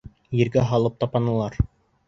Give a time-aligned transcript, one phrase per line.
[0.39, 1.61] Ергә һалып тапанылар!